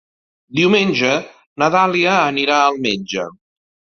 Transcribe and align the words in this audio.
Diumenge 0.59 1.11
na 1.63 1.67
Dàlia 1.77 2.15
anirà 2.31 2.57
al 2.71 2.79
metge. 2.89 3.29